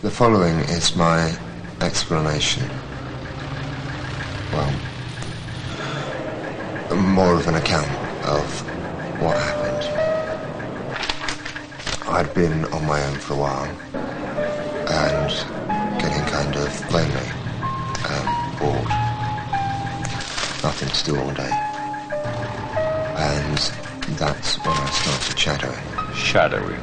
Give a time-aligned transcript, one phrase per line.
[0.00, 1.36] The following is my
[1.80, 2.62] explanation.
[4.52, 4.72] Well,
[6.94, 7.90] more of an account
[8.24, 8.60] of
[9.20, 9.82] what happened.
[12.08, 13.64] I'd been on my own for a while
[14.86, 15.30] and
[16.00, 17.30] getting kind of lonely
[18.08, 18.88] and bored.
[20.62, 21.50] Nothing to do all day.
[23.16, 23.58] And
[24.16, 26.14] that's when I started shadowing.
[26.14, 26.80] Shadowing.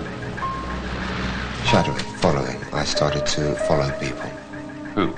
[1.63, 2.57] Shadowing, following.
[2.73, 4.29] I started to follow people.
[4.95, 5.13] Who?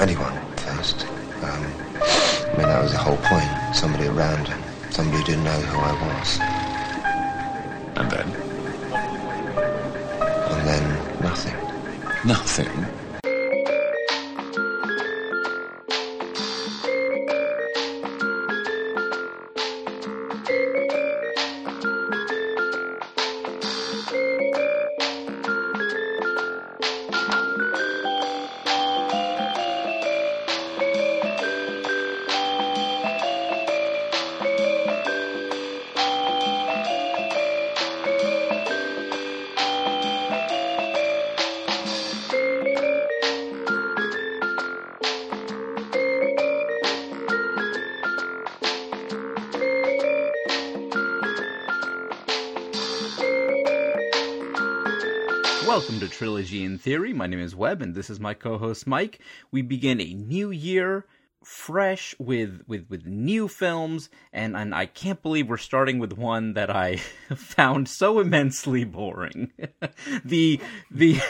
[0.00, 1.04] Anyone first.
[1.44, 1.62] Um,
[2.00, 3.76] I mean, that was the whole point.
[3.76, 4.46] Somebody around,
[4.90, 6.28] somebody who didn't know who I was.
[8.00, 8.28] And then?
[10.52, 10.84] And then
[11.20, 11.56] nothing.
[12.24, 13.05] Nothing.
[55.86, 57.12] Welcome to Trilogy in Theory.
[57.12, 59.20] My name is Webb, and this is my co-host Mike.
[59.52, 61.06] We begin a new year,
[61.44, 66.54] fresh with with with new films, and and I can't believe we're starting with one
[66.54, 66.96] that I
[67.36, 69.52] found so immensely boring.
[70.24, 71.20] the the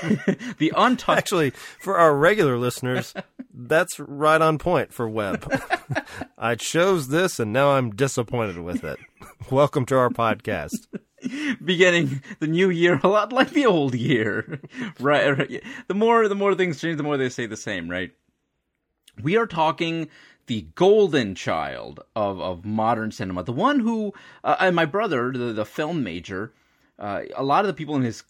[0.58, 1.18] the untouched.
[1.18, 3.12] Actually, for our regular listeners,
[3.52, 5.52] that's right on point for Webb.
[6.38, 8.98] I chose this, and now I'm disappointed with it.
[9.50, 10.86] Welcome to our podcast.
[11.64, 14.60] beginning the new year a lot like the old year.
[15.00, 15.62] Right, right.
[15.88, 18.12] The more the more things change the more they stay the same right?
[19.22, 20.08] We are talking
[20.46, 23.42] the golden child of, of modern cinema.
[23.42, 26.52] The one who uh, and my brother the, the film major
[26.98, 28.22] uh, a lot of the people in his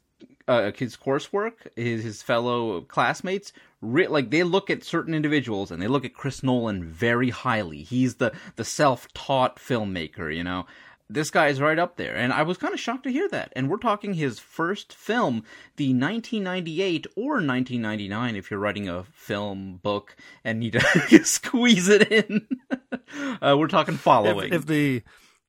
[0.48, 5.82] uh, his coursework his his fellow classmates re- like they look at certain individuals and
[5.82, 7.82] they look at Chris Nolan very highly.
[7.82, 10.66] He's the the self-taught filmmaker you know
[11.08, 12.14] this guy is right up there.
[12.16, 13.52] And I was kind of shocked to hear that.
[13.54, 15.44] And we're talking his first film,
[15.76, 20.80] the 1998 or 1999, if you're writing a film book and need to
[21.24, 22.46] squeeze it in.
[23.40, 24.48] uh, we're talking following.
[24.48, 25.02] If, if, the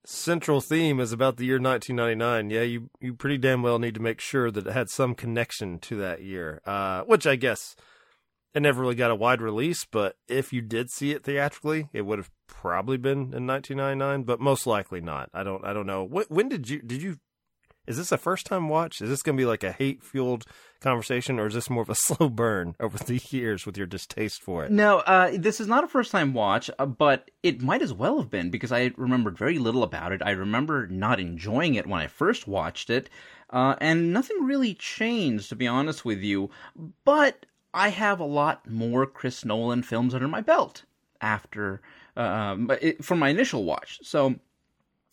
[0.05, 4.01] central theme is about the year 1999, yeah, you, you pretty damn well need to
[4.01, 7.75] make sure that it had some connection to that year, uh, which I guess
[8.53, 12.03] it never really got a wide release, but if you did see it theatrically, it
[12.03, 15.29] would have probably been in 1999, but most likely not.
[15.33, 16.03] I don't I don't know.
[16.03, 17.17] When, when did you did you
[17.87, 19.01] is this a first time watch?
[19.01, 20.43] Is this going to be like a hate fueled
[20.81, 24.43] conversation, or is this more of a slow burn over the years with your distaste
[24.43, 24.71] for it?
[24.71, 28.19] No, uh, this is not a first time watch, uh, but it might as well
[28.19, 30.21] have been because I remembered very little about it.
[30.23, 33.09] I remember not enjoying it when I first watched it,
[33.49, 36.49] uh, and nothing really changed, to be honest with you.
[37.05, 40.83] But I have a lot more Chris Nolan films under my belt
[41.21, 41.81] after
[42.17, 43.99] um, from my initial watch.
[44.03, 44.35] So,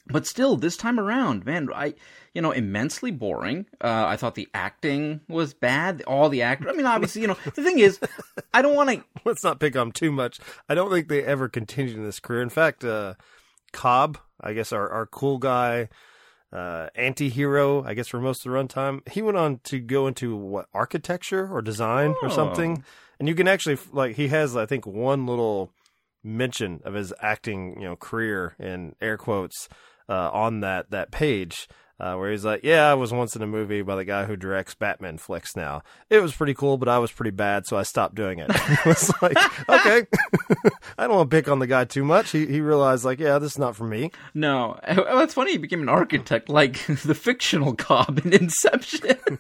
[0.08, 1.94] but still, this time around, man, I
[2.34, 3.66] you know immensely boring.
[3.80, 6.02] Uh, I thought the acting was bad.
[6.02, 6.70] All the actors.
[6.72, 8.00] I mean, obviously, you know, the thing is,
[8.52, 9.04] I don't want to.
[9.24, 10.40] Let's not pick on too much.
[10.68, 12.42] I don't think they ever continued in this career.
[12.42, 13.14] In fact, uh,
[13.72, 15.88] Cobb, I guess our our cool guy
[16.54, 19.06] uh, anti-hero, I guess for most of the runtime.
[19.08, 22.26] He went on to go into what architecture or design oh.
[22.26, 22.84] or something.
[23.18, 25.72] And you can actually like he has I think one little
[26.24, 29.68] mention of his acting, you know, career in air quotes
[30.08, 31.68] uh, on that that page
[32.00, 34.36] uh, where he's like, "Yeah, I was once in a movie by the guy who
[34.36, 35.54] directs Batman flicks.
[35.54, 38.50] Now it was pretty cool, but I was pretty bad, so I stopped doing it."
[38.86, 39.36] it's like,
[39.68, 40.06] okay,
[40.98, 42.32] I don't want to pick on the guy too much.
[42.32, 44.10] He he realized like, yeah, this is not for me.
[44.34, 45.52] No, it's funny.
[45.52, 49.38] He became an architect, like the fictional Cobb in Inception.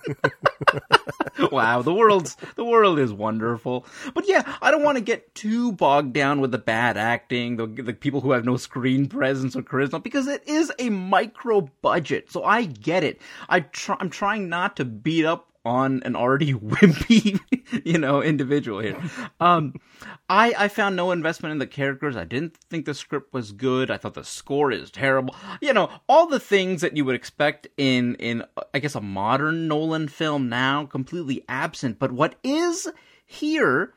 [1.50, 3.84] wow, the world's the world is wonderful.
[4.14, 7.66] But yeah, I don't want to get too bogged down with the bad acting, the
[7.66, 12.30] the people who have no screen presence or charisma, because it is a micro budget.
[12.30, 13.20] So I get it.
[13.48, 17.40] I try, I'm trying not to beat up on an already wimpy,
[17.84, 19.00] you know, individual here.
[19.40, 19.74] Um,
[20.28, 22.16] I I found no investment in the characters.
[22.16, 23.90] I didn't think the script was good.
[23.90, 25.34] I thought the score is terrible.
[25.60, 29.68] You know, all the things that you would expect in in I guess a modern
[29.68, 31.98] Nolan film now completely absent.
[31.98, 32.88] But what is
[33.26, 33.94] here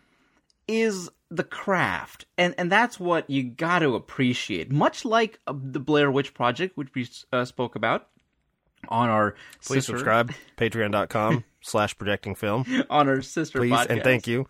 [0.67, 5.79] is the craft and and that's what you got to appreciate much like uh, the
[5.79, 8.07] blair witch project which we uh, spoke about
[8.89, 9.35] on our
[9.65, 10.33] Please sister, subscribe.
[10.57, 12.65] Patreon.com slash projecting film.
[12.89, 14.47] on our sister Please and thank you.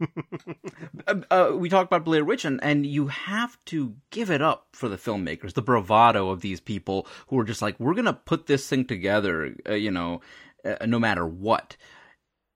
[1.06, 4.66] uh, uh, we talked about Blair Witch, and, and you have to give it up
[4.72, 8.12] for the filmmakers, the bravado of these people who are just like, we're going to
[8.12, 10.20] put this thing together, uh, you know,
[10.64, 11.76] uh, no matter what.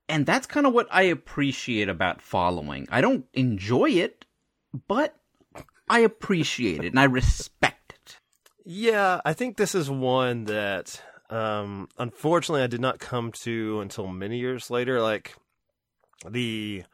[0.08, 2.86] And that's kind of what I appreciate about following.
[2.90, 4.26] I don't enjoy it,
[4.88, 5.16] but
[5.88, 8.18] I appreciate it and I respect it.
[8.64, 11.02] Yeah, I think this is one that
[11.32, 15.00] um unfortunately I did not come to until many years later.
[15.00, 15.34] Like
[16.28, 16.84] the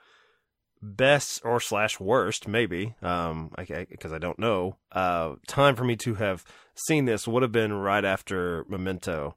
[0.83, 4.77] best or slash worst, maybe, um, because I, I, don't know.
[4.93, 6.45] Uh, time for me to have
[6.75, 9.37] seen this would have been right after Memento,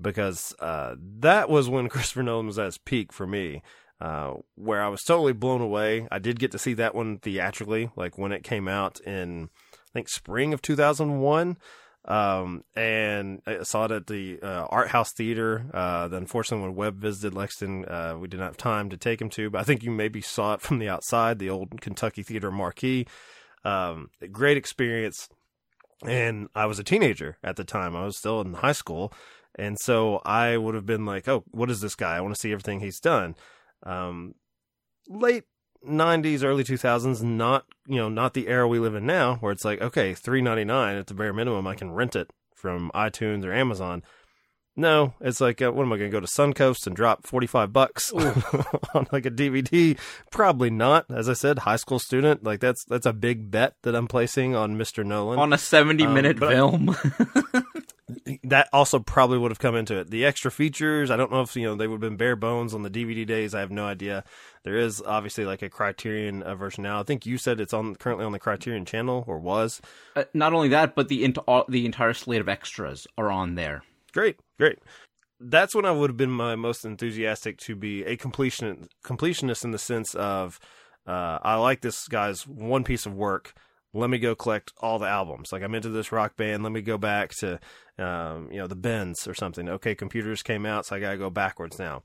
[0.00, 3.62] because uh, that was when Christopher Nolan was at his peak for me.
[4.00, 6.08] Uh, where I was totally blown away.
[6.10, 9.92] I did get to see that one theatrically, like when it came out in, I
[9.92, 11.58] think, spring of 2001.
[12.10, 15.70] Um, and I saw it at the uh, Art House Theater.
[15.72, 19.48] Uh, unfortunately, when Webb visited Lexington, uh, we didn't have time to take him to.
[19.48, 23.06] But I think you maybe saw it from the outside, the old Kentucky Theater marquee.
[23.64, 25.28] Um, great experience.
[26.04, 27.94] And I was a teenager at the time.
[27.94, 29.12] I was still in high school,
[29.54, 32.16] and so I would have been like, "Oh, what is this guy?
[32.16, 33.36] I want to see everything he's done."
[33.82, 34.34] Um,
[35.08, 35.44] late
[35.86, 39.64] 90s early 2000s not you know not the era we live in now where it's
[39.64, 44.02] like okay 3.99 at the bare minimum i can rent it from itunes or amazon.
[44.76, 47.72] No it's like uh, what am i going to go to suncoast and drop 45
[47.72, 48.12] bucks
[48.94, 49.98] on like a dvd
[50.30, 51.06] probably not.
[51.10, 54.54] As i said high school student like that's that's a big bet that i'm placing
[54.54, 55.38] on mr nolan.
[55.38, 56.48] On a 70 minute um,
[56.94, 56.96] film
[58.44, 60.10] that also probably would have come into it.
[60.10, 62.74] The extra features, I don't know if you know they would have been bare bones
[62.74, 63.54] on the DVD days.
[63.54, 64.24] I have no idea.
[64.62, 67.00] There is obviously like a Criterion uh, version now.
[67.00, 69.80] I think you said it's on currently on the Criterion channel or was.
[70.16, 73.82] Uh, not only that, but the all, the entire slate of extras are on there.
[74.12, 74.78] Great, great.
[75.38, 79.70] That's when I would have been my most enthusiastic to be a completion completionist in
[79.70, 80.60] the sense of
[81.06, 83.54] uh, I like this guy's one piece of work
[83.92, 85.52] let me go collect all the albums.
[85.52, 86.62] Like I'm into this rock band.
[86.62, 87.58] Let me go back to,
[87.98, 89.68] um, you know, the Bends or something.
[89.68, 92.02] Okay, computers came out, so I got to go backwards now.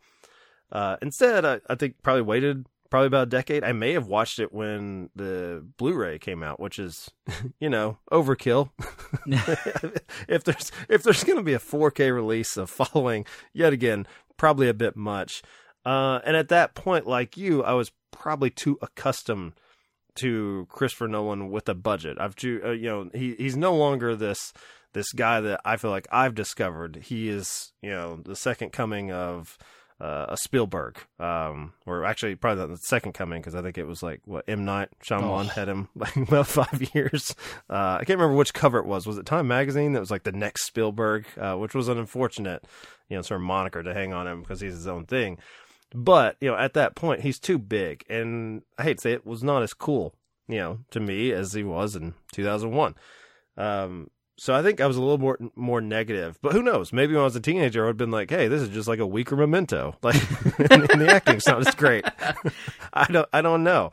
[0.71, 3.63] Uh, instead, I, I, think probably waited probably about a decade.
[3.63, 7.11] I may have watched it when the Blu-ray came out, which is,
[7.59, 8.71] you know, overkill.
[10.27, 14.67] if there's if there's going to be a 4K release of following, yet again, probably
[14.67, 15.43] a bit much.
[15.85, 19.53] Uh, and at that point, like you, I was probably too accustomed
[20.15, 22.17] to Christopher Nolan with a budget.
[22.19, 24.53] I've uh, you know he he's no longer this
[24.93, 26.97] this guy that I feel like I've discovered.
[27.03, 29.57] He is you know the second coming of
[29.99, 33.87] uh, a Spielberg, um, or actually probably not the second coming because I think it
[33.87, 35.49] was like what M Night Shyamalan oh.
[35.49, 37.35] had him like about five years.
[37.69, 39.07] Uh, I can't remember which cover it was.
[39.07, 42.65] Was it Time Magazine that was like the next Spielberg, uh, which was an unfortunate
[43.09, 45.37] you know sort of moniker to hang on him because he's his own thing.
[45.95, 48.03] But, you know, at that point, he's too big.
[48.09, 50.13] And I hate to say it, was not as cool,
[50.47, 52.95] you know, to me as he was in 2001.
[53.57, 56.37] Um, so I think I was a little more more negative.
[56.41, 56.91] But who knows?
[56.91, 58.89] Maybe when I was a teenager, I would have been like, "Hey, this is just
[58.89, 59.95] like a weaker Memento.
[60.03, 60.21] Like,
[60.69, 62.03] and, and the acting's not as great."
[62.93, 63.29] I don't.
[63.31, 63.91] I don't know.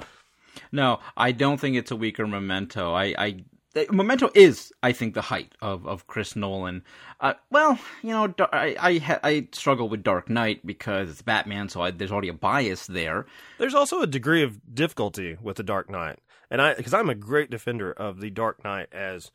[0.73, 2.93] No, I don't think it's a weaker Memento.
[2.93, 3.45] I, I
[3.91, 6.85] Memento is, I think, the height of, of Chris Nolan.
[7.21, 11.81] Uh, well, you know, I I, I, struggle with Dark Knight because it's Batman, so
[11.81, 13.27] I, there's already a bias there.
[13.59, 16.19] There's also a degree of difficulty with the Dark Knight,
[16.51, 19.31] and I because I'm a great defender of the Dark Knight as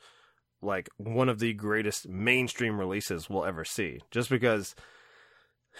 [0.61, 4.75] like one of the greatest mainstream releases we'll ever see, just because.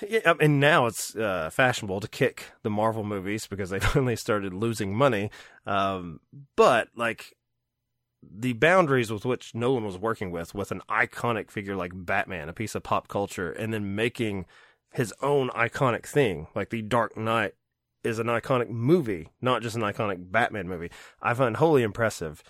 [0.07, 4.53] Yeah, and now it's uh, fashionable to kick the Marvel movies because they finally started
[4.53, 5.31] losing money.
[5.65, 6.19] Um,
[6.55, 7.33] but like
[8.31, 12.53] the boundaries with which Nolan was working with, with an iconic figure like Batman, a
[12.53, 14.45] piece of pop culture, and then making
[14.93, 17.53] his own iconic thing, like The Dark Knight
[18.03, 20.89] is an iconic movie, not just an iconic Batman movie.
[21.21, 22.43] I find wholly impressive.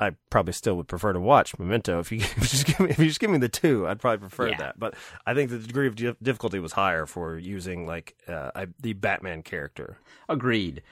[0.00, 2.90] I probably still would prefer to watch Memento if you, if you just give me
[2.90, 3.86] if you just give me the two.
[3.86, 4.58] I'd probably prefer yeah.
[4.58, 4.78] that.
[4.78, 4.94] But
[5.26, 9.98] I think the degree of difficulty was higher for using like uh, the Batman character.
[10.28, 10.82] Agreed.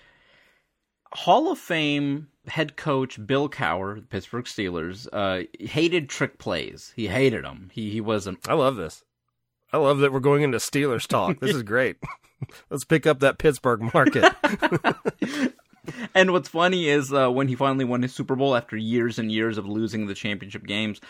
[1.17, 6.93] Hall of Fame head coach Bill Cowher, Pittsburgh Steelers, uh, hated trick plays.
[6.95, 7.71] He hated them.
[7.73, 8.47] He he wasn't.
[8.49, 9.03] I love this.
[9.73, 11.41] I love that we're going into Steelers talk.
[11.41, 11.97] This is great.
[12.71, 14.25] Let's pick up that Pittsburgh market.
[16.15, 19.33] and what's funny is uh, when he finally won his Super Bowl after years and
[19.33, 21.01] years of losing the championship games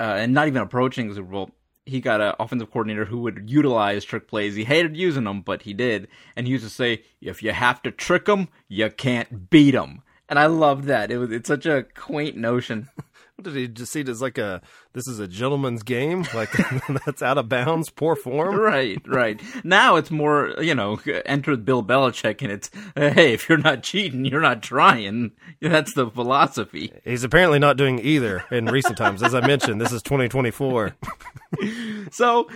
[0.00, 1.50] uh, and not even approaching the Super Bowl,
[1.86, 4.56] he got an offensive coordinator who would utilize trick plays.
[4.56, 6.08] He hated using them, but he did.
[6.34, 10.02] And he used to say, if you have to trick them, you can't beat them.
[10.28, 11.12] And I loved that.
[11.12, 12.88] It was it's such a quaint notion.
[13.36, 14.62] What did he just see it as like a
[14.94, 16.24] this is a gentleman's game?
[16.32, 16.50] Like
[17.04, 18.56] that's out of bounds, poor form.
[18.56, 19.38] Right, right.
[19.62, 24.24] Now it's more, you know, enter Bill Belichick and it's, hey, if you're not cheating,
[24.24, 25.32] you're not trying.
[25.60, 26.92] That's the philosophy.
[27.04, 29.22] He's apparently not doing either in recent times.
[29.22, 30.96] As I mentioned, this is 2024.
[32.10, 32.48] So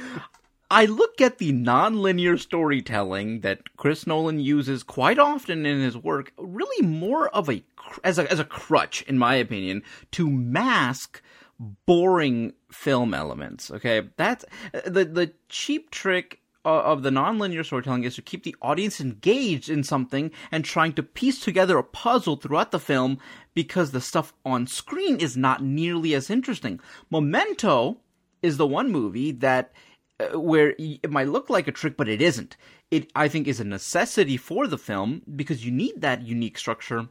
[0.71, 6.33] I look at the nonlinear storytelling that Chris Nolan uses quite often in his work,
[6.39, 7.65] really more of a
[8.05, 11.21] as a as a crutch, in my opinion, to mask
[11.59, 13.71] boring film elements.
[13.71, 19.00] Okay, that's the the cheap trick of the nonlinear storytelling is to keep the audience
[19.00, 23.19] engaged in something and trying to piece together a puzzle throughout the film
[23.55, 26.79] because the stuff on screen is not nearly as interesting.
[27.11, 27.99] Memento
[28.43, 29.89] is the one movie that uh,
[30.35, 32.57] where it might look like a trick, but it isn't.
[32.91, 37.09] It, I think, is a necessity for the film because you need that unique structure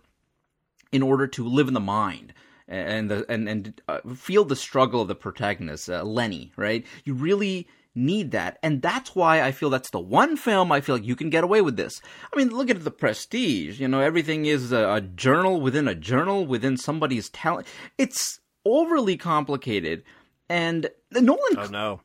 [0.91, 2.33] in order to live in the mind
[2.69, 6.51] and the and and uh, feel the struggle of the protagonist, uh, Lenny.
[6.55, 6.85] Right?
[7.03, 10.95] You really need that, and that's why I feel that's the one film I feel
[10.95, 12.01] like you can get away with this.
[12.31, 13.79] I mean, look at the Prestige.
[13.79, 17.67] You know, everything is a, a journal within a journal within somebody's talent.
[17.97, 20.03] It's overly complicated,
[20.47, 22.01] and Nolan Oh no.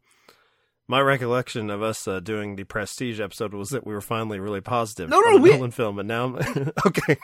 [0.86, 4.60] My recollection of us uh, doing the Prestige episode was that we were finally really
[4.60, 6.36] positive No, no, on we- Nolan film, and now I'm
[6.86, 7.16] okay.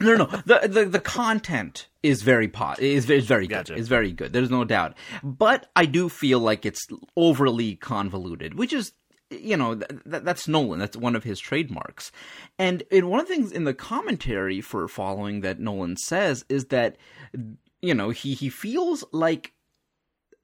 [0.00, 0.24] No, no.
[0.46, 3.54] The, the the content is very pot is is very good.
[3.66, 3.74] Gotcha.
[3.74, 4.32] It's very good.
[4.32, 4.96] There's no doubt.
[5.22, 8.92] But I do feel like it's overly convoluted, which is
[9.30, 10.78] you know th- th- that's Nolan.
[10.80, 12.12] That's one of his trademarks.
[12.58, 16.66] And in one of the things in the commentary for following that Nolan says is
[16.66, 16.96] that
[17.82, 19.52] you know he he feels like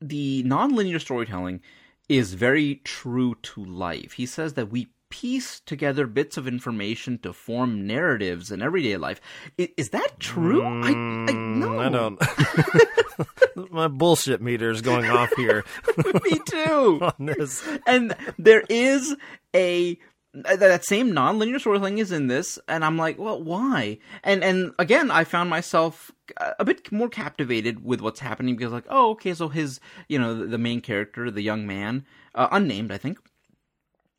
[0.03, 1.61] the nonlinear storytelling
[2.09, 4.13] is very true to life.
[4.13, 9.21] He says that we piece together bits of information to form narratives in everyday life.
[9.59, 10.63] I- Is, that true?
[10.63, 11.69] I, I no.
[11.69, 13.71] Mm, I don't.
[13.73, 15.65] My bullshit meter is going off here
[16.25, 16.99] Me too.
[17.19, 17.67] on this.
[17.87, 19.17] and there is
[19.57, 19.99] a
[20.45, 23.99] that same nonlinear storytelling is in this, and I'm like, well, why?
[24.23, 26.13] And and again, I found myself
[26.59, 30.47] a bit more captivated with what's happening because, like, oh, okay, so his, you know,
[30.47, 32.05] the, main character, the young man,
[32.35, 33.19] uh, unnamed, I think,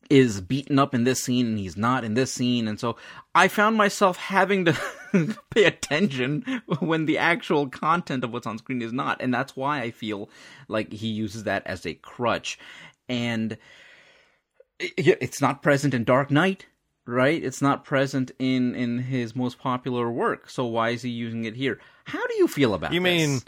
[0.10, 2.96] is beaten up in this scene, and he's not in this scene, and so
[3.36, 4.78] I found myself having to
[5.52, 9.82] pay attention when the actual content of what's on screen is not, and that's why
[9.82, 10.30] I feel
[10.68, 12.58] like he uses that as a crutch,
[13.08, 13.58] and
[14.80, 16.66] it's not present in Dark Knight,
[17.06, 17.44] right?
[17.44, 20.50] It's not present in in his most popular work.
[20.50, 21.80] So why is he using it here?
[22.06, 23.04] How do you feel about You this?
[23.04, 23.40] mean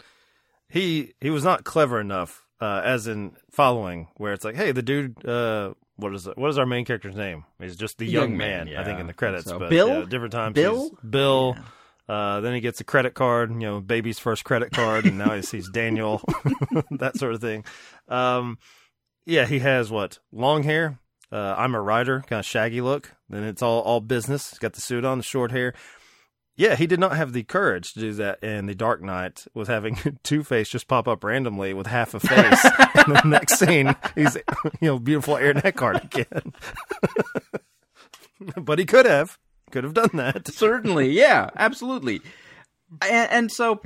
[0.68, 4.82] he he was not clever enough, uh, as in following, where it's like, hey, the
[4.82, 6.36] dude, uh, what is it?
[6.38, 7.44] What is our main character's name?
[7.60, 9.44] He's just the young, Young man, man, I think, in the credits.
[9.44, 9.88] So, but Bill?
[10.00, 10.54] yeah, different times.
[10.54, 10.90] Bill?
[11.08, 11.56] Bill.
[12.08, 15.34] Uh, then he gets a credit card, you know, baby's first credit card, and now
[15.34, 16.20] he sees Daniel,
[16.90, 17.64] that sort of thing.
[18.08, 18.58] Um,
[19.24, 20.98] yeah, he has what long hair.
[21.32, 23.14] Uh, I'm a writer, kind of shaggy look.
[23.30, 24.50] Then it's all all business.
[24.50, 25.72] He's got the suit on, the short hair.
[26.54, 29.68] Yeah, he did not have the courage to do that in The Dark Knight with
[29.68, 32.64] having Two Face just pop up randomly with half a face.
[32.94, 34.36] and the next scene, he's
[34.80, 36.52] you know beautiful Aaron Eckhart again.
[38.56, 39.38] but he could have,
[39.70, 40.46] could have done that.
[40.48, 42.20] certainly, yeah, absolutely.
[43.00, 43.80] And, and so,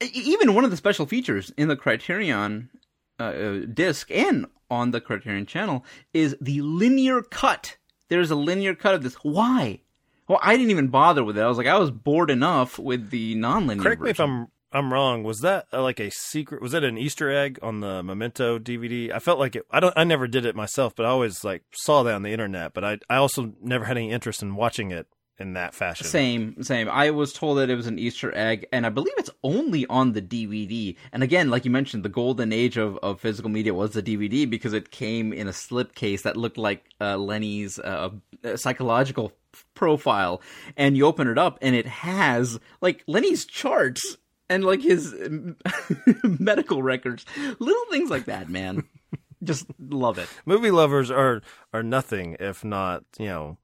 [0.00, 2.70] even one of the special features in the Criterion
[3.20, 7.76] uh, uh, disc and on the Criterion channel is the linear cut.
[8.08, 9.14] There's a linear cut of this.
[9.16, 9.80] Why?
[10.28, 11.42] Well, I didn't even bother with it.
[11.42, 13.82] I was like, I was bored enough with the non-linear.
[13.82, 14.20] Correct me if.
[14.20, 15.22] I'm I'm wrong.
[15.22, 16.60] Was that uh, like a secret?
[16.60, 19.10] Was that an Easter egg on the Memento DVD?
[19.10, 19.64] I felt like it.
[19.70, 19.94] I don't.
[19.96, 22.74] I never did it myself, but I always like saw that on the internet.
[22.74, 25.06] But I I also never had any interest in watching it
[25.38, 26.06] in that fashion.
[26.06, 26.88] Same, same.
[26.88, 30.12] I was told that it was an Easter egg, and I believe it's only on
[30.12, 30.96] the DVD.
[31.12, 34.48] And again, like you mentioned, the golden age of, of physical media was the DVD
[34.48, 38.10] because it came in a slipcase that looked like uh, Lenny's uh,
[38.56, 39.32] psychological
[39.74, 40.42] profile.
[40.76, 44.16] And you open it up, and it has like Lenny's charts
[44.48, 45.14] and like his
[46.24, 47.24] medical records,
[47.58, 48.48] little things like that.
[48.48, 48.84] Man,
[49.42, 50.28] just love it.
[50.46, 51.42] Movie lovers are
[51.72, 53.58] are nothing if not you know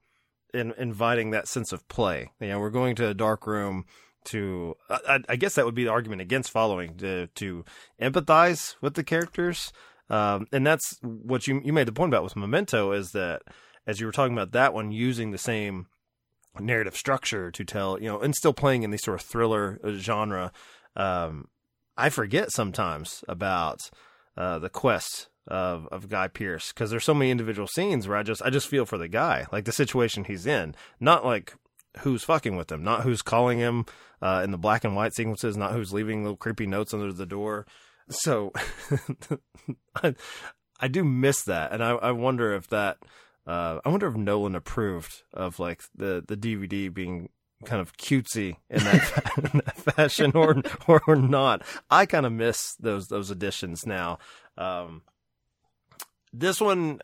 [0.55, 2.31] in, inviting that sense of play.
[2.39, 3.85] You know, we're going to a dark room
[4.25, 4.75] to.
[4.89, 7.65] I, I guess that would be the argument against following to to
[8.01, 9.71] empathize with the characters.
[10.09, 13.41] Um, and that's what you you made the point about with Memento is that
[13.87, 15.87] as you were talking about that one using the same
[16.59, 19.91] narrative structure to tell you know and still playing in the sort of thriller uh,
[19.93, 20.51] genre.
[20.95, 21.49] Um,
[21.97, 23.79] I forget sometimes about
[24.37, 28.23] uh, the quest of of Guy Pearce because there's so many individual scenes where I
[28.23, 31.53] just I just feel for the guy, like the situation he's in, not like
[31.99, 33.85] who's fucking with him, not who's calling him
[34.21, 37.25] uh, in the black and white sequences, not who's leaving little creepy notes under the
[37.25, 37.65] door.
[38.09, 38.51] So
[40.03, 40.15] I,
[40.79, 42.97] I do miss that, and I, I wonder if that.
[43.47, 47.29] Uh, I wonder if Nolan approved of like the, the DVD being
[47.63, 50.63] kind of cutesy in that, in that fashion or,
[51.07, 51.61] or not.
[51.91, 54.17] I kind of miss those those editions now.
[54.57, 55.03] Um,
[56.39, 56.99] this one,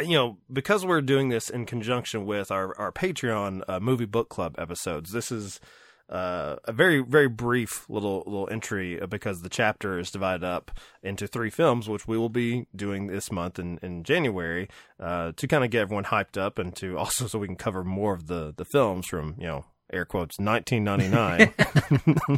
[0.00, 4.28] you know, because we're doing this in conjunction with our our Patreon uh, movie book
[4.28, 5.60] club episodes, this is
[6.08, 10.70] uh, a very very brief little little entry uh, because the chapter is divided up
[11.02, 14.68] into three films, which we will be doing this month in in January
[15.00, 17.84] uh, to kind of get everyone hyped up and to also so we can cover
[17.84, 21.52] more of the the films from you know air quotes 1999.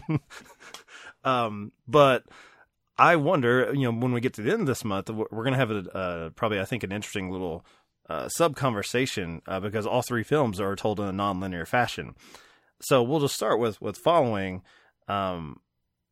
[1.25, 2.25] um, but
[2.99, 5.53] I wonder, you know, when we get to the end of this month, we're going
[5.53, 7.65] to have a uh, probably, I think, an interesting little
[8.09, 12.17] uh, sub conversation uh, because all three films are told in a non-linear fashion.
[12.81, 14.63] So we'll just start with with following.
[15.07, 15.61] Um,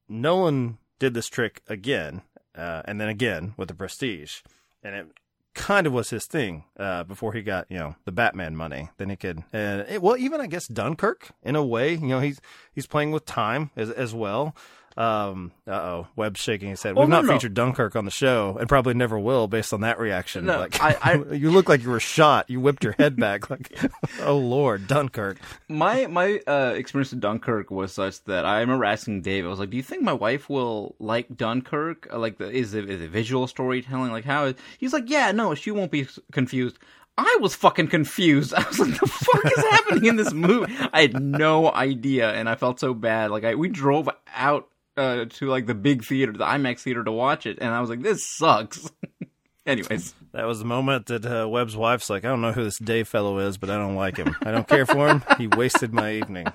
[0.08, 2.22] Nolan did this trick again,
[2.54, 4.42] uh, and then again with the Prestige,
[4.82, 5.06] and it
[5.54, 8.90] kind of was his thing uh, before he got you know the Batman money.
[8.98, 12.40] Then he could, it, well, even I guess Dunkirk in a way, you know, he's
[12.72, 14.54] he's playing with time as as well.
[14.96, 16.94] Um, uh oh, Webb's shaking his head.
[16.94, 17.32] Well, We've no, not no.
[17.34, 20.46] featured Dunkirk on the show, and probably never will, based on that reaction.
[20.46, 22.48] No, like, I- I- you look like you were shot.
[22.48, 23.44] You whipped your head back.
[23.50, 23.78] Like,
[24.22, 25.38] oh lord, Dunkirk.
[25.68, 29.44] my my uh, experience with Dunkirk was such that I remember asking Dave.
[29.44, 32.08] I was like, "Do you think my wife will like Dunkirk?
[32.12, 34.12] Uh, Like, the, is it is it visual storytelling?
[34.12, 34.54] Like, how?" Is...
[34.78, 36.78] He's like, "Yeah, no, she won't be confused."
[37.18, 38.52] I was fucking confused.
[38.56, 42.48] I was like, "The fuck is happening in this movie?" I had no idea, and
[42.48, 43.30] I felt so bad.
[43.30, 47.12] Like, I we drove out uh, to like the big theater, the IMAX theater, to
[47.12, 48.90] watch it, and I was like, "This sucks."
[49.66, 52.78] Anyways, That was the moment that uh, Webb's wife's like, I don't know who this
[52.78, 54.36] Dave fellow is, but I don't like him.
[54.42, 55.24] I don't care for him.
[55.38, 56.46] He wasted my evening.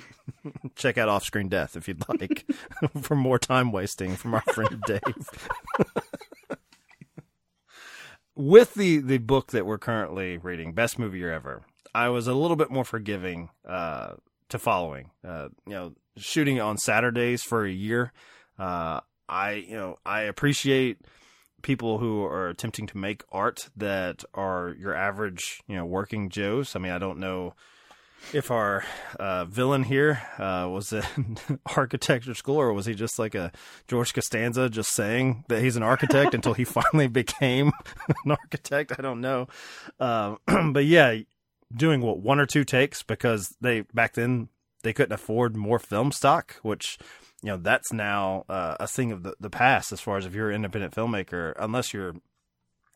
[0.76, 2.44] Check out Off Screen Death if you'd like
[3.00, 5.30] for more time wasting from our friend Dave.
[8.36, 11.62] With the, the book that we're currently reading, Best Movie Year Ever,
[11.94, 14.14] I was a little bit more forgiving uh,
[14.48, 15.10] to following.
[15.26, 18.12] Uh, you know, shooting on Saturdays for a year,
[18.58, 20.98] uh, I you know I appreciate
[21.64, 26.76] people who are attempting to make art that are your average, you know, working Joes.
[26.76, 27.54] I mean, I don't know
[28.32, 28.84] if our
[29.18, 31.38] uh, villain here uh, was in
[31.76, 33.50] architecture school or was he just like a
[33.88, 37.72] George Costanza just saying that he's an architect until he finally became
[38.24, 38.92] an architect.
[38.98, 39.48] I don't know.
[39.98, 40.38] Um,
[40.72, 41.16] but yeah,
[41.74, 44.48] doing what one or two takes because they back then
[44.84, 46.98] they couldn't afford more film stock, which
[47.42, 50.34] you know that's now uh, a thing of the, the past as far as if
[50.34, 52.14] you're an independent filmmaker, unless you're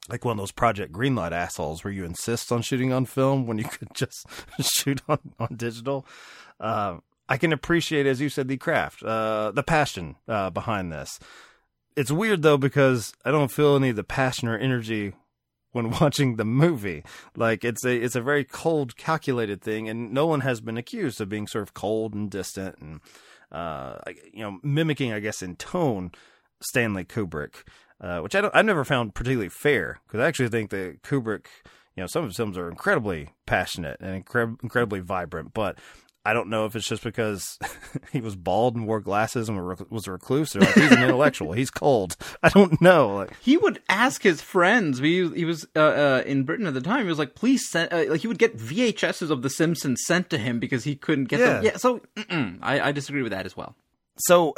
[0.09, 3.59] like one of those Project Greenlight assholes where you insist on shooting on film when
[3.59, 4.27] you could just
[4.61, 6.07] shoot on on digital.
[6.61, 6.99] Uh,
[7.29, 11.19] I can appreciate, as you said, the craft, uh, the passion uh, behind this.
[11.97, 15.15] It's weird though because I don't feel any of the passion or energy
[15.73, 17.05] when watching the movie.
[17.37, 21.29] Like it's a it's a very cold, calculated thing, and Nolan has been accused of
[21.29, 23.01] being sort of cold and distant, and
[23.53, 23.99] uh,
[24.33, 26.13] you know, mimicking, I guess, in tone,
[26.61, 27.65] Stanley Kubrick,
[28.01, 31.47] uh, which I don't, I've never found particularly fair because I actually think that Kubrick,
[31.97, 35.79] you know, some of his films are incredibly passionate and incre- incredibly vibrant, but.
[36.25, 37.59] I don't know if it's just because
[38.13, 39.59] he was bald and wore glasses and
[39.91, 41.53] was a recluse, or like he's an intellectual.
[41.53, 42.17] He's cold.
[42.43, 43.15] I don't know.
[43.17, 44.99] Like, he would ask his friends.
[44.99, 47.05] He, he was uh, uh, in Britain at the time.
[47.05, 50.29] He was like, "Please send." Uh, like he would get VHSs of The Simpsons sent
[50.31, 51.65] to him because he couldn't get them.
[51.65, 51.71] Yeah.
[51.71, 51.77] Yeah.
[51.79, 52.03] So
[52.63, 53.75] I, I disagree with that as well.
[54.19, 54.55] so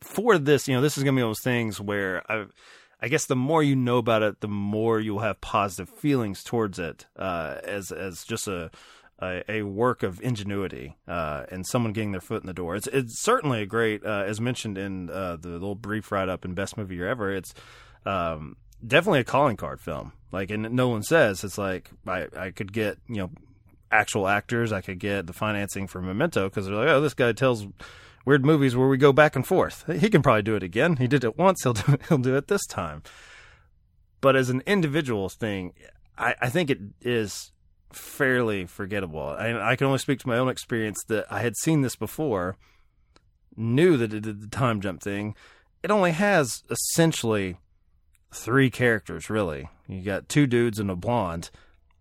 [0.00, 2.46] for this, you know, this is gonna be one of those things where I,
[3.00, 6.78] I guess the more you know about it, the more you'll have positive feelings towards
[6.78, 8.70] it, uh, as as just a
[9.20, 12.76] a, a work of ingenuity uh, and someone getting their foot in the door.
[12.76, 16.44] It's it's certainly a great, uh, as mentioned in uh, the little brief write up
[16.44, 17.32] in Best Movie Year Ever.
[17.32, 17.54] It's
[18.04, 20.12] um, definitely a calling card film.
[20.32, 23.30] Like, and Nolan says, it's like I I could get you know
[23.90, 24.72] actual actors.
[24.72, 27.66] I could get the financing for Memento because they're like, oh, this guy tells
[28.24, 29.84] weird movies where we go back and forth.
[30.00, 30.96] He can probably do it again.
[30.96, 31.62] He did it once.
[31.64, 33.02] He'll do, he'll do it this time.
[34.20, 35.74] But as an individual thing,
[36.16, 37.52] I, I think it is
[37.96, 39.22] fairly forgettable.
[39.22, 42.56] I, I can only speak to my own experience that I had seen this before,
[43.56, 45.34] knew that it did the time jump thing.
[45.82, 47.56] It only has essentially
[48.32, 49.68] three characters, really.
[49.86, 51.50] You got two dudes and a blonde,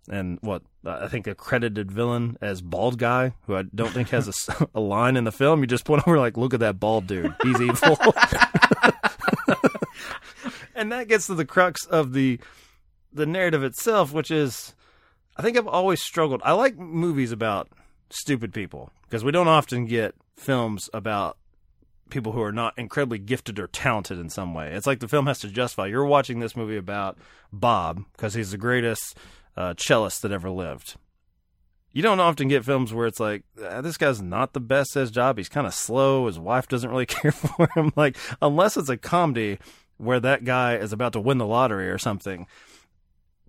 [0.10, 4.50] and what I think a credited villain as bald guy, who I don't think has
[4.74, 5.62] a line in the film.
[5.62, 7.98] You just point over like, look at that bald dude, he's evil.
[10.76, 12.40] and that gets to the crux of the
[13.14, 14.74] the narrative itself, which is
[15.36, 16.42] I think I've always struggled.
[16.44, 17.70] I like movies about
[18.10, 21.38] stupid people because we don't often get films about
[22.10, 24.74] people who are not incredibly gifted or talented in some way.
[24.74, 25.88] It's like the film has to justify.
[25.88, 27.18] You're watching this movie about
[27.52, 29.18] Bob because he's the greatest
[29.58, 30.96] uh, cellist that ever lived.
[31.92, 35.02] You don't often get films where it's like ah, this guy's not the best at
[35.02, 35.38] his job.
[35.38, 36.28] He's kind of slow.
[36.28, 37.92] His wife doesn't really care for him.
[37.96, 39.60] Like unless it's a comedy
[39.98, 42.48] where that guy is about to win the lottery or something.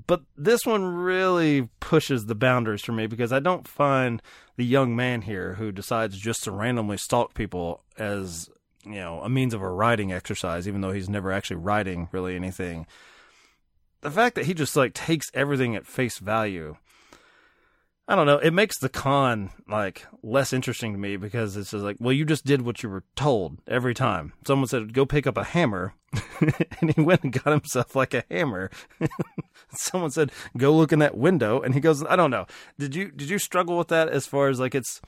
[0.06, 4.20] But this one really pushes the boundaries for me because I don't find
[4.56, 8.50] the young man here who decides just to randomly stalk people as
[8.84, 12.36] you know a means of a writing exercise, even though he's never actually writing really
[12.36, 12.86] anything.
[14.02, 16.76] The fact that he just like takes everything at face value
[18.06, 18.36] I don't know.
[18.36, 22.26] It makes the con like less interesting to me because it's just like, well, you
[22.26, 24.34] just did what you were told every time.
[24.46, 25.94] Someone said, "Go pick up a hammer,"
[26.80, 28.70] and he went and got himself like a hammer.
[29.78, 32.46] Someone said, "Go look in that window," and he goes, "I don't know."
[32.78, 35.00] Did you did you struggle with that as far as like it's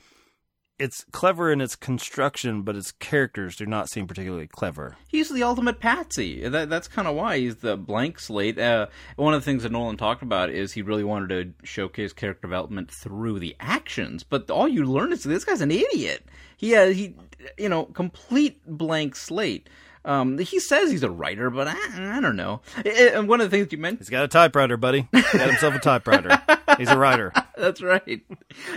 [0.79, 4.95] it's clever in its construction, but its characters do not seem particularly clever.
[5.07, 6.47] He's the ultimate patsy.
[6.47, 8.59] That, that's kind of why he's the blank slate.
[8.59, 12.13] Uh, one of the things that Nolan talked about is he really wanted to showcase
[12.13, 14.23] character development through the actions.
[14.23, 16.25] But all you learn is this guy's an idiot.
[16.57, 17.15] He, uh, he,
[17.57, 19.69] you know, complete blank slate.
[20.05, 22.61] Um, he says he's a writer, but I, I don't know.
[22.85, 25.07] And one of the things you mentioned, he's got a typewriter, buddy.
[25.11, 26.41] He got himself a typewriter.
[26.77, 27.33] He's a writer.
[27.57, 28.21] That's right.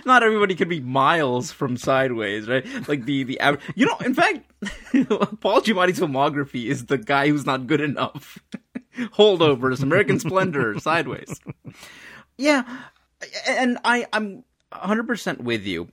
[0.04, 2.64] Not everybody can be miles from sideways, right?
[2.88, 3.62] Like the the average.
[3.74, 4.40] You know, in fact,
[5.40, 8.38] Paul Giamatti's filmography is the guy who's not good enough.
[8.98, 11.40] Holdovers, American Splendor, Sideways.
[12.36, 12.64] Yeah,
[13.46, 15.88] and I I'm 100 percent with you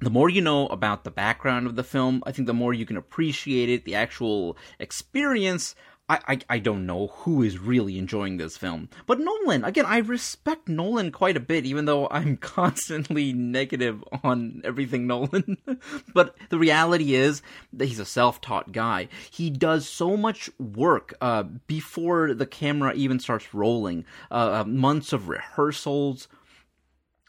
[0.00, 2.84] the more you know about the background of the film, I think the more you
[2.84, 5.74] can appreciate it, the actual experience.
[6.08, 8.90] I, I, I, don't know who is really enjoying this film.
[9.06, 14.60] But Nolan, again, I respect Nolan quite a bit, even though I'm constantly negative on
[14.62, 15.56] everything Nolan.
[16.14, 19.08] but the reality is that he's a self taught guy.
[19.32, 24.04] He does so much work uh, before the camera even starts rolling.
[24.30, 26.28] Uh, uh months of rehearsals,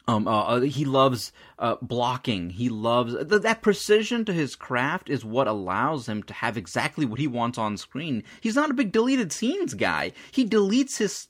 [0.07, 2.49] um, uh, uh, he loves uh, blocking.
[2.51, 7.05] He loves th- that precision to his craft is what allows him to have exactly
[7.05, 8.23] what he wants on screen.
[8.39, 10.13] He's not a big deleted scenes guy.
[10.31, 11.27] He deletes his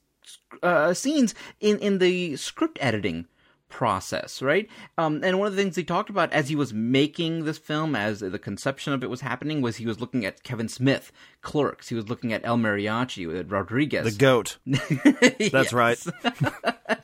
[0.61, 3.25] uh, scenes in in the script editing
[3.69, 4.69] process, right?
[4.97, 7.95] Um, and one of the things he talked about as he was making this film,
[7.95, 11.11] as the conception of it was happening, was he was looking at Kevin Smith,
[11.41, 11.89] Clerks.
[11.89, 14.57] He was looking at El Mariachi with Rodriguez, the goat.
[15.51, 16.01] That's right.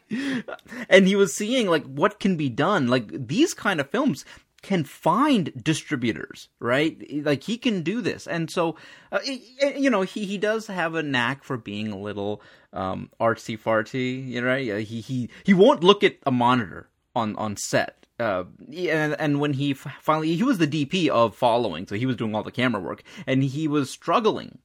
[0.90, 2.88] and he was seeing like what can be done.
[2.88, 4.26] Like these kind of films
[4.64, 6.98] can find distributors, right?
[7.24, 8.78] Like he can do this, and so
[9.12, 13.60] uh, you know he he does have a knack for being a little um, artsy
[13.60, 14.48] fartsy, you know.
[14.48, 14.88] Right?
[14.88, 18.00] He he he won't look at a monitor on on set.
[18.20, 18.44] Uh,
[18.78, 22.34] and, and when he finally he was the DP of following, so he was doing
[22.34, 24.60] all the camera work, and he was struggling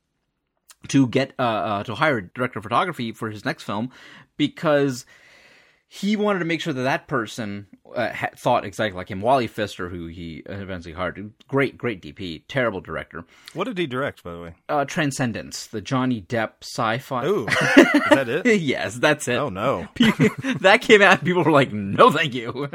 [0.86, 3.90] to get uh, uh to hire a director of photography for his next film
[4.36, 5.04] because
[5.90, 9.22] he wanted to make sure that that person uh, thought exactly like him.
[9.22, 13.24] Wally Pfister, who he eventually hired, great, great DP, terrible director.
[13.54, 14.54] What did he direct, by the way?
[14.68, 17.24] Uh, Transcendence, the Johnny Depp sci-fi.
[17.24, 17.54] Ooh, is
[18.10, 18.46] that it?
[18.60, 19.36] yes, that's it.
[19.36, 19.88] Oh no,
[20.60, 21.24] that came out.
[21.24, 22.68] People were like, "No, thank you,"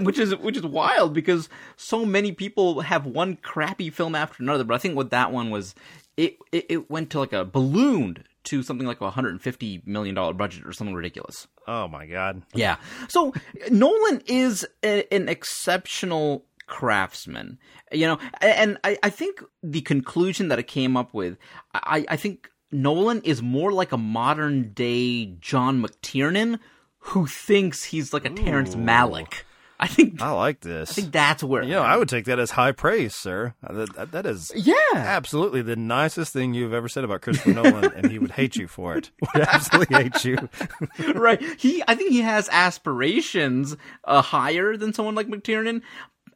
[0.00, 4.64] which is which is wild because so many people have one crappy film after another.
[4.64, 5.76] But I think what that one was,
[6.16, 10.34] it it, it went to like a ballooned to something like a 150 million dollar
[10.34, 11.46] budget or something ridiculous.
[11.66, 12.42] Oh my god.
[12.54, 12.76] Yeah.
[13.08, 13.32] So
[13.70, 17.58] Nolan is a, an exceptional craftsman.
[17.92, 21.38] You know, and I, I think the conclusion that I came up with,
[21.74, 26.58] I, I think Nolan is more like a modern day John McTiernan
[26.98, 28.36] who thinks he's like a Ooh.
[28.36, 29.42] Terrence Malick.
[29.84, 30.92] I think I like this.
[30.92, 31.62] I think that's where.
[31.62, 33.52] You know, I would take that as high praise, sir.
[33.62, 37.92] Uh, that, that is, yeah, absolutely the nicest thing you've ever said about Christopher Nolan,
[37.94, 39.10] and he would hate you for it.
[39.20, 40.48] Would absolutely hate you.
[41.14, 41.42] right?
[41.58, 45.82] He, I think he has aspirations uh, higher than someone like McTiernan,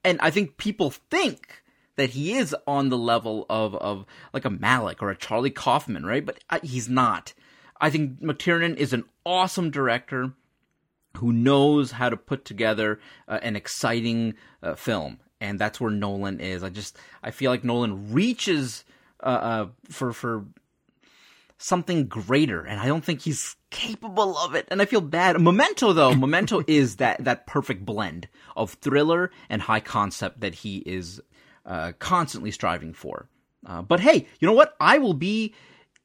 [0.04, 1.62] and I think people think
[1.96, 6.04] that he is on the level of of like a Malick or a Charlie Kaufman,
[6.04, 6.26] right?
[6.26, 7.32] But uh, he's not.
[7.80, 10.34] I think McTiernan is an awesome director
[11.18, 16.40] who knows how to put together uh, an exciting uh, film, and that's where Nolan
[16.40, 16.62] is.
[16.62, 18.84] I just I feel like Nolan reaches
[19.22, 20.44] uh, uh, for for
[21.58, 24.66] something greater, and I don't think he's capable of it.
[24.70, 25.40] And I feel bad.
[25.40, 30.78] Memento, though, Memento is that that perfect blend of thriller and high concept that he
[30.78, 31.20] is
[31.66, 33.28] uh, constantly striving for.
[33.66, 34.74] Uh, but hey, you know what?
[34.80, 35.54] I will be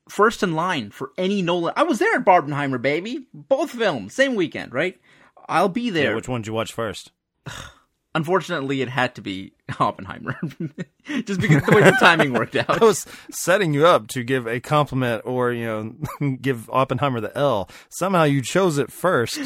[0.09, 1.73] first in line for any Nolan.
[1.75, 3.27] I was there at Barbenheimer, baby.
[3.33, 4.99] Both films, same weekend, right?
[5.47, 6.11] I'll be there.
[6.11, 7.11] Yeah, which one did you watch first?
[8.15, 10.35] Unfortunately, it had to be Oppenheimer,
[11.25, 12.81] just because the way the timing worked out.
[12.81, 17.35] I was setting you up to give a compliment or you know give Oppenheimer the
[17.35, 17.69] L.
[17.89, 19.39] Somehow you chose it first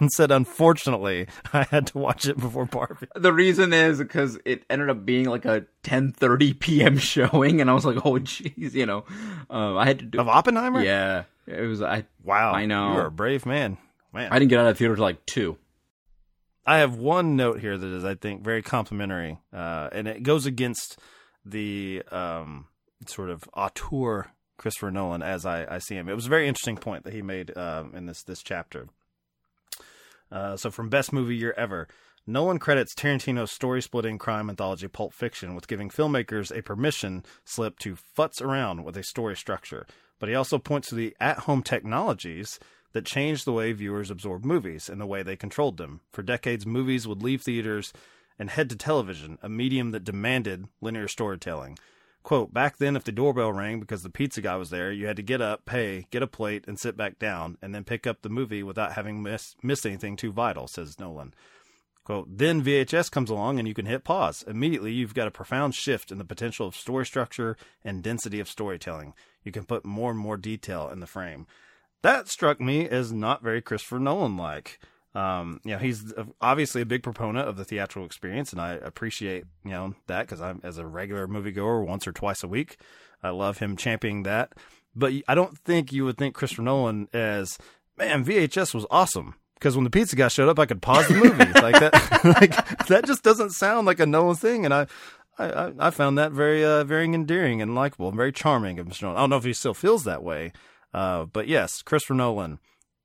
[0.00, 4.64] and said, "Unfortunately, I had to watch it before Barbie." The reason is because it
[4.68, 6.98] ended up being like a 10:30 p.m.
[6.98, 9.04] showing, and I was like, "Oh, jeez," you know,
[9.48, 10.82] uh, I had to do of Oppenheimer.
[10.82, 11.82] Yeah, it was.
[11.82, 13.78] I wow, I know you're a brave man.
[14.12, 15.56] Man, I didn't get out of the theater till like two.
[16.64, 20.46] I have one note here that is, I think, very complimentary, uh, and it goes
[20.46, 20.98] against
[21.44, 22.66] the um,
[23.06, 26.08] sort of auteur Christopher Nolan as I, I, see him.
[26.08, 28.88] It was a very interesting point that he made um, in this this chapter.
[30.30, 31.88] Uh, so, from best movie year ever,
[32.26, 37.96] Nolan credits Tarantino's story-splitting crime anthology Pulp Fiction with giving filmmakers a permission slip to
[38.16, 39.84] futz around with a story structure,
[40.20, 42.60] but he also points to the at-home technologies
[42.92, 46.00] that changed the way viewers absorbed movies and the way they controlled them.
[46.12, 47.92] For decades, movies would leave theaters
[48.38, 51.78] and head to television, a medium that demanded linear storytelling.
[52.22, 55.16] Quote, back then, if the doorbell rang because the pizza guy was there, you had
[55.16, 58.22] to get up, pay, get a plate, and sit back down, and then pick up
[58.22, 61.34] the movie without having miss, missed anything too vital, says Nolan.
[62.04, 64.42] Quote, then VHS comes along and you can hit pause.
[64.46, 68.48] Immediately, you've got a profound shift in the potential of story structure and density of
[68.48, 69.14] storytelling.
[69.44, 71.46] You can put more and more detail in the frame
[72.02, 74.78] that struck me as not very Christopher Nolan like.
[75.14, 79.44] Um, you know, he's obviously a big proponent of the theatrical experience, and I appreciate
[79.64, 82.78] you know that because I'm as a regular moviegoer once or twice a week.
[83.22, 84.52] I love him championing that,
[84.96, 87.58] but I don't think you would think Christopher Nolan as
[87.98, 91.14] man VHS was awesome because when the pizza guy showed up, I could pause the
[91.14, 91.92] movie like that.
[92.24, 94.86] like that just doesn't sound like a Nolan thing, and I.
[95.38, 99.04] I, I found that very uh, very endearing and likable and very charming of Mr.
[99.04, 99.16] Nolan.
[99.16, 100.52] I don't know if he still feels that way,
[100.94, 102.58] uh, but yes, Christopher Nolan,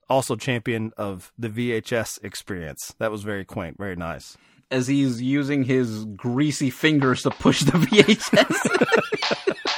[0.10, 2.96] also champion of the VHS experience.
[3.00, 4.38] That was very quaint, very nice.
[4.70, 9.56] As he's using his greasy fingers to push the VHS.